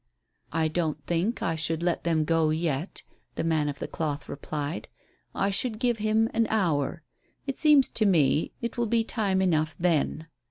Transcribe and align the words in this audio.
"I 0.51 0.67
don't 0.67 1.05
think 1.05 1.43
I 1.43 1.55
should 1.55 1.83
let 1.83 2.05
them 2.05 2.25
go 2.25 2.49
yet," 2.49 3.03
the 3.35 3.43
man 3.43 3.69
of 3.69 3.77
the 3.77 3.87
cloth 3.87 4.27
replied. 4.27 4.87
"I 5.35 5.51
should 5.51 5.77
give 5.77 5.99
him 5.99 6.27
an 6.33 6.47
hour. 6.49 7.03
It 7.45 7.59
seems 7.59 7.87
to 7.89 8.07
me 8.07 8.51
it 8.63 8.79
will 8.79 8.87
be 8.87 9.03
time 9.03 9.43
enough 9.43 9.75
then. 9.79 10.25